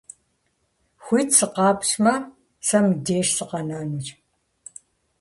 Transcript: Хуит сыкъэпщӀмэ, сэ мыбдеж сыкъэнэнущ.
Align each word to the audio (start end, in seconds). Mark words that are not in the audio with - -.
Хуит 1.03 1.29
сыкъэпщӀмэ, 1.37 2.13
сэ 2.67 2.77
мыбдеж 2.83 3.27
сыкъэнэнущ. 3.37 4.05